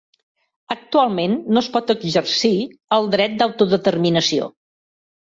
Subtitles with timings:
[0.75, 2.51] Actualment no es pot exercir
[2.97, 4.49] el dret d'autodeterminació.